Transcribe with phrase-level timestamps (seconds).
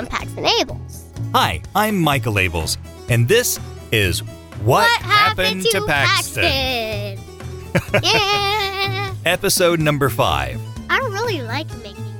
[0.00, 1.02] I'm Paxton Abels.
[1.34, 2.78] Hi, I'm Michael Abels,
[3.10, 3.60] and this
[3.92, 4.20] is
[4.64, 6.42] What, happened, to, Paxton?
[6.42, 8.00] Paxton?
[8.02, 9.12] yeah.
[9.26, 10.58] Episode number five.
[10.88, 12.16] I really like making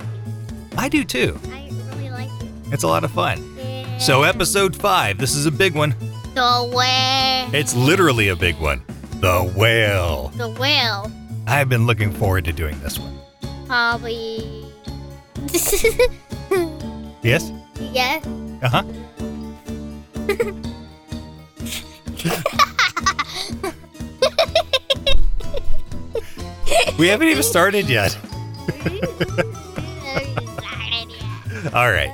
[0.76, 1.40] I do too.
[1.46, 2.50] I really like it.
[2.70, 3.42] It's a lot of fun.
[3.56, 3.96] Yeah.
[3.96, 5.94] So, episode five, this is a big one.
[6.34, 7.48] the whale.
[7.54, 8.82] It's literally a big one.
[9.20, 10.28] The whale.
[10.36, 11.10] The whale.
[11.46, 13.18] I've been looking forward to doing this one.
[13.66, 14.66] Probably.
[17.22, 17.52] Yes?
[17.80, 18.20] Yeah.
[18.62, 18.82] Uh huh.
[26.98, 28.16] we haven't even started yet.
[31.74, 32.12] All right.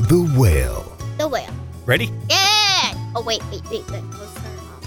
[0.00, 0.96] The whale.
[1.18, 1.48] the whale.
[1.86, 2.10] Ready?
[2.28, 2.94] Yeah.
[3.14, 4.02] Oh wait, wait, wait, wait.
[4.02, 4.84] Let's start off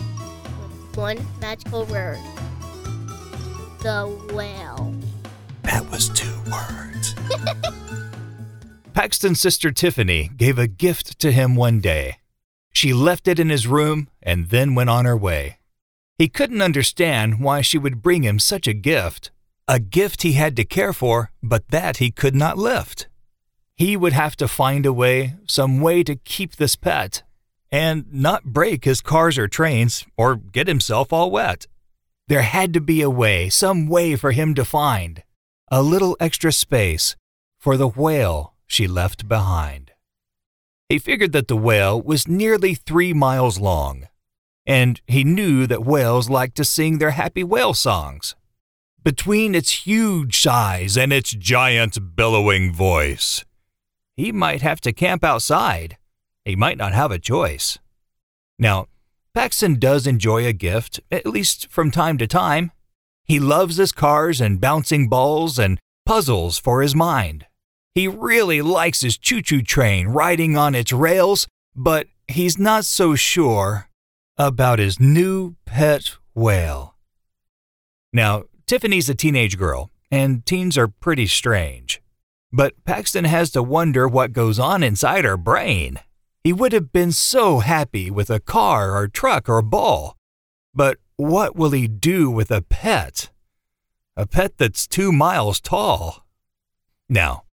[0.87, 2.19] with one magical word.
[3.79, 4.93] The whale.
[5.63, 7.15] That was two words.
[9.05, 12.17] Paxton's sister Tiffany gave a gift to him one day.
[12.73, 15.59] She left it in his room and then went on her way.
[16.17, 19.29] He couldn't understand why she would bring him such a gift.
[19.67, 23.07] A gift he had to care for, but that he could not lift.
[23.75, 27.21] He would have to find a way, some way to keep this pet,
[27.71, 31.67] and not break his cars or trains or get himself all wet.
[32.27, 35.21] There had to be a way, some way for him to find
[35.69, 37.15] a little extra space
[37.59, 39.91] for the whale she left behind.
[40.89, 44.07] He figured that the whale was nearly three miles long,
[44.65, 48.35] and he knew that whales liked to sing their happy whale songs.
[49.03, 53.45] Between its huge size and its giant bellowing voice,
[54.17, 55.97] he might have to camp outside.
[56.43, 57.77] He might not have a choice.
[58.57, 58.87] Now,
[59.33, 62.71] Paxton does enjoy a gift, at least from time to time.
[63.25, 67.45] He loves his cars and bouncing balls and puzzles for his mind.
[67.95, 73.15] He really likes his choo choo train riding on its rails, but he's not so
[73.15, 73.89] sure
[74.37, 76.95] about his new pet whale.
[78.11, 82.01] Now, Tiffany's a teenage girl, and teens are pretty strange.
[82.51, 85.99] But Paxton has to wonder what goes on inside her brain.
[86.43, 90.17] He would have been so happy with a car or truck or ball.
[90.73, 93.31] But what will he do with a pet?
[94.17, 96.25] A pet that's two miles tall.
[97.07, 97.44] Now,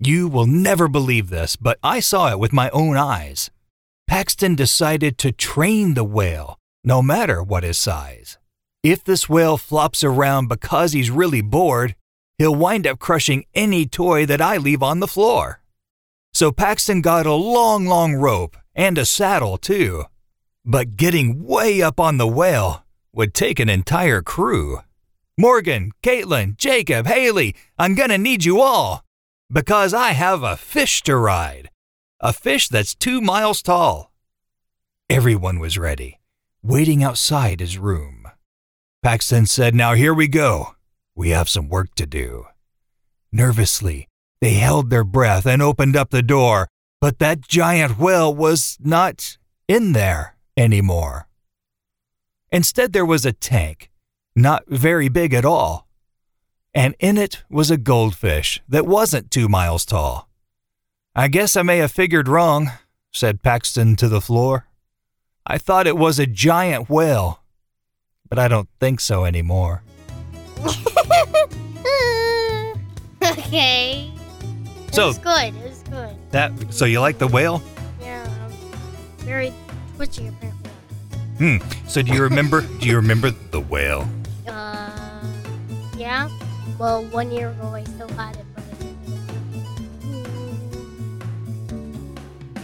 [0.00, 3.50] you will never believe this, but I saw it with my own eyes.
[4.08, 8.38] Paxton decided to train the whale, no matter what his size.
[8.82, 11.94] If this whale flops around because he's really bored,
[12.38, 15.60] he'll wind up crushing any toy that I leave on the floor.
[16.32, 20.04] So Paxton got a long, long rope and a saddle, too.
[20.64, 24.80] But getting way up on the whale would take an entire crew.
[25.36, 29.04] Morgan, Caitlin, Jacob, Haley, I'm gonna need you all.
[29.52, 31.70] Because I have a fish to ride.
[32.20, 34.12] A fish that's two miles tall.
[35.08, 36.20] Everyone was ready,
[36.62, 38.28] waiting outside his room.
[39.02, 40.76] Paxton said, Now here we go.
[41.16, 42.46] We have some work to do.
[43.32, 44.06] Nervously,
[44.40, 46.68] they held their breath and opened up the door,
[47.00, 49.36] but that giant whale was not
[49.66, 51.26] in there anymore.
[52.52, 53.90] Instead, there was a tank,
[54.36, 55.88] not very big at all,
[56.74, 60.28] and in it was a goldfish that wasn't two miles tall.
[61.14, 62.70] I guess I may have figured wrong,
[63.12, 64.66] said Paxton to the floor.
[65.46, 67.40] I thought it was a giant whale,
[68.28, 69.82] but I don't think so anymore.
[73.22, 74.10] okay.
[74.88, 75.54] It So- was good.
[75.54, 76.16] It was good.
[76.30, 77.62] That so you like the whale?
[78.00, 78.26] Yeah.
[79.18, 79.52] Very
[79.96, 80.70] twitchy apparently.
[81.38, 81.56] Hmm.
[81.88, 84.08] So do you remember do you remember the whale?
[84.46, 84.90] Uh,
[85.96, 86.28] yeah.
[86.80, 88.64] Well, one year ago I still had it, but.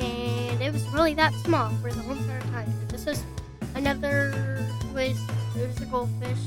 [0.01, 2.73] And it was really that small for the whole entire time.
[2.89, 3.23] This is
[3.75, 4.33] another
[4.95, 5.21] was
[5.55, 6.39] there was a goldfish.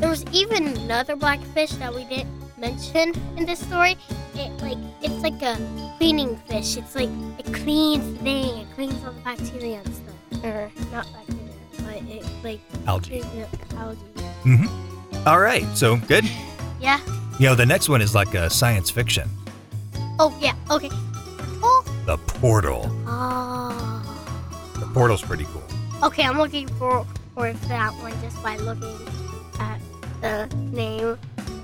[0.00, 2.26] There was even another blackfish that we didn't
[2.58, 3.96] mention in this story.
[4.34, 5.54] It like it's like a
[5.98, 6.76] cleaning fish.
[6.76, 8.66] It's like it cleans thing.
[8.66, 10.44] It cleans all the bacteria and stuff.
[10.44, 11.54] Or not bacteria,
[11.86, 13.20] but it like Algae.
[13.20, 13.46] the
[13.76, 14.00] algae.
[14.42, 15.28] Mm-hmm.
[15.28, 15.64] All right.
[15.76, 16.24] So good.
[16.82, 17.00] Yeah.
[17.38, 19.28] You know, the next one is like a science fiction.
[20.18, 20.54] Oh yeah.
[20.70, 20.90] Okay.
[21.62, 21.84] Oh.
[22.06, 22.86] The portal.
[23.06, 24.72] Oh.
[24.78, 25.62] The portal's pretty cool.
[26.02, 28.96] Okay, I'm looking for for that one just by looking
[29.60, 29.80] at
[30.20, 31.16] the name.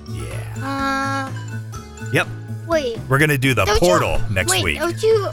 [0.09, 0.55] Yeah.
[0.63, 2.09] Uh.
[2.13, 2.27] Yep.
[2.67, 2.99] Wait.
[3.09, 4.79] We're gonna do the Don't you- portal next wait, week.
[4.79, 5.29] Don't you.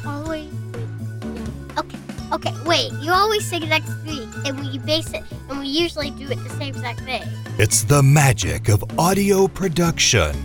[2.35, 2.53] Okay.
[2.65, 2.91] Wait.
[3.01, 6.49] You always say next week, and we base it, and we usually do it the
[6.49, 7.23] same exact day.
[7.57, 10.35] It's the magic of audio production.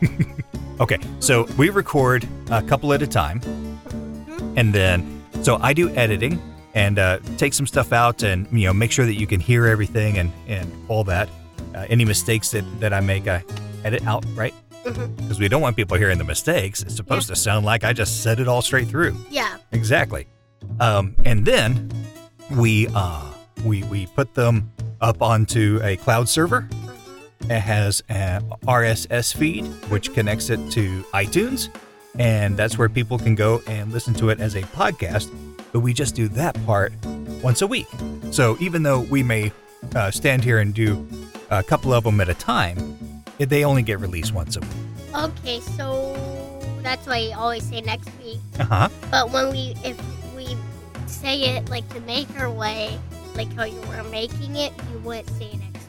[0.80, 3.42] okay, so we record a couple at a time,
[4.56, 6.40] And then, so I do editing
[6.74, 9.66] and uh, take some stuff out and, you know, make sure that you can hear
[9.66, 11.28] everything and, and all that.
[11.74, 13.44] Uh, any mistakes that, that I make, I
[13.84, 14.54] edit out, right?
[14.84, 15.14] Mhm.
[15.16, 16.82] Because we don't want people hearing the mistakes.
[16.82, 19.14] It's supposed to sound like I just said it all straight through.
[19.30, 19.58] Yeah.
[19.72, 20.26] Exactly.
[20.80, 21.90] Um, and then
[22.50, 23.32] we uh,
[23.64, 24.70] we we put them
[25.00, 26.68] up onto a cloud server.
[27.42, 31.68] It has an RSS feed which connects it to iTunes,
[32.18, 35.32] and that's where people can go and listen to it as a podcast.
[35.72, 36.92] But we just do that part
[37.42, 37.88] once a week.
[38.30, 39.52] So even though we may
[39.94, 41.06] uh, stand here and do
[41.50, 42.98] a couple of them at a time,
[43.38, 44.70] they only get released once a week.
[45.14, 46.16] Okay, so
[46.82, 48.38] that's why you always say next week.
[48.58, 48.88] Uh huh.
[49.10, 49.98] But when we, if
[51.12, 52.98] say it like the maker way,
[53.34, 55.86] like how you were making it, you wouldn't say next.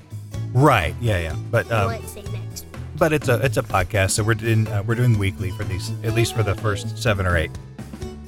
[0.53, 0.95] Right.
[1.01, 1.19] Yeah.
[1.19, 1.35] Yeah.
[1.51, 2.65] But You um, wouldn't say next.
[2.97, 5.91] but it's a it's a podcast, so we're doing uh, we're doing weekly for these
[6.03, 7.51] at least for the first seven or eight,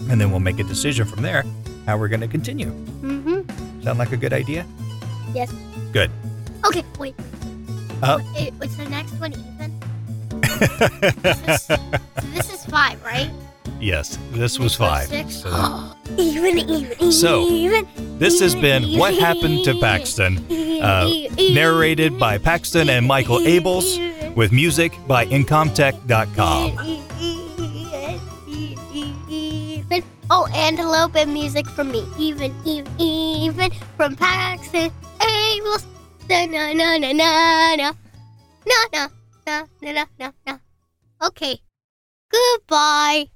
[0.09, 1.43] and then we'll make a decision from there
[1.85, 2.71] how we're going to continue.
[3.01, 3.81] Mm-hmm.
[3.83, 4.65] Sound like a good idea?
[5.33, 5.53] Yes.
[5.93, 6.09] Good.
[6.65, 7.13] Okay, wait.
[8.01, 8.19] Uh.
[8.35, 9.71] It, was the next one even?
[11.21, 11.75] This is, so
[12.33, 13.29] this is five, right?
[13.85, 15.09] Yes, this was five.
[15.09, 15.41] six?
[15.43, 17.87] So even, even, So, even.
[18.17, 20.39] this has been What Happened to Paxton,
[20.81, 21.07] uh,
[21.53, 23.93] narrated by Paxton and Michael Abels,
[24.35, 27.03] with music by Incompetech.com.
[30.31, 32.03] Oh, and a little bit of music from me.
[32.17, 34.89] Even, even, even from Paxton
[35.19, 35.85] Abels.
[36.27, 37.13] Na na na na.
[37.13, 37.91] Na na
[38.89, 39.07] na
[39.45, 40.57] na na na na.
[41.21, 41.61] Okay.
[42.33, 43.34] Goodbye.